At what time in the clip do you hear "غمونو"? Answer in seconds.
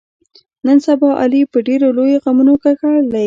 2.23-2.53